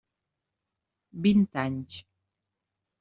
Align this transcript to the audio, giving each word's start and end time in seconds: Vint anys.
Vint 1.27 1.45
anys. 1.65 2.01